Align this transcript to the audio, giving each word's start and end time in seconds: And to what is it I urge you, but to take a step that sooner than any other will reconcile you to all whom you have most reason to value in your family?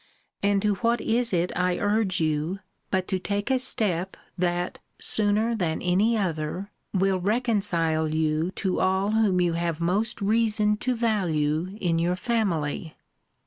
And 0.41 0.63
to 0.63 0.73
what 0.77 0.99
is 0.99 1.31
it 1.31 1.51
I 1.55 1.77
urge 1.77 2.19
you, 2.19 2.57
but 2.89 3.07
to 3.09 3.19
take 3.19 3.51
a 3.51 3.59
step 3.59 4.17
that 4.35 4.79
sooner 4.97 5.53
than 5.55 5.79
any 5.79 6.17
other 6.17 6.71
will 6.91 7.19
reconcile 7.19 8.07
you 8.09 8.49
to 8.55 8.79
all 8.79 9.11
whom 9.11 9.39
you 9.39 9.53
have 9.53 9.79
most 9.79 10.19
reason 10.19 10.75
to 10.77 10.95
value 10.95 11.77
in 11.79 11.99
your 11.99 12.15
family? 12.15 12.95